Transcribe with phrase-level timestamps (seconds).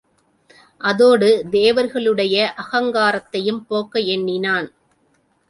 [0.81, 4.67] அதோடு தேவர்களுடைய அகங்காரத்தையும் போக்க எண்ணினான்.